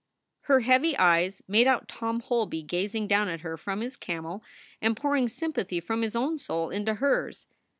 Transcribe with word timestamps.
Her 0.45 0.61
heavy 0.61 0.97
eyes 0.97 1.43
made 1.47 1.67
out 1.67 1.87
Tom 1.87 2.21
Holby 2.21 2.63
gazing 2.63 3.05
down 3.07 3.27
at 3.29 3.41
her 3.41 3.55
from 3.55 3.81
his 3.81 3.95
camel 3.95 4.41
and 4.81 4.97
pouring 4.97 5.27
sympathy 5.27 5.79
from 5.79 6.01
his 6.01 6.15
own 6.15 6.39
soul 6.39 6.71
into 6.71 6.95
hers. 6.95 7.45